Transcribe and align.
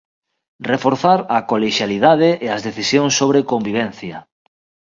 Reforzar 0.71 1.19
a 1.35 1.37
colexialidade 1.51 2.29
e 2.45 2.47
as 2.55 2.61
decisións 2.67 3.11
sobre 3.19 3.47
convivencia. 3.51 4.17